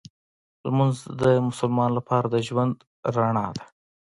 [0.67, 2.75] لمونځ د مسلمان لپاره د ژوند
[3.15, 3.65] رڼا ده